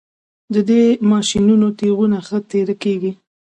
[0.53, 3.11] د دې ماشینونو تیغونه ښه تیره کیږي